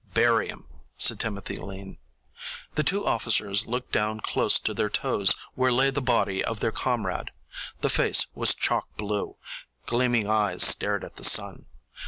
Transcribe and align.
"Bury 0.15 0.47
him," 0.49 0.65
said 0.97 1.19
Timothy 1.19 1.57
Lean. 1.57 1.99
The 2.73 2.81
two 2.83 3.05
officers 3.05 3.67
looked 3.67 3.91
down 3.91 4.19
close 4.19 4.57
to 4.57 4.73
their 4.73 4.89
toes 4.89 5.35
where 5.53 5.71
lay 5.71 5.91
the 5.91 6.01
body 6.01 6.43
of 6.43 6.59
their 6.59 6.71
comrade. 6.71 7.29
The 7.81 7.89
face 7.91 8.25
was 8.33 8.55
chalk 8.55 8.97
blue; 8.97 9.37
gleaming 9.85 10.27
eyes 10.27 10.63
stared 10.63 11.03
at 11.03 11.17
the 11.17 11.23
sky. 11.23 11.57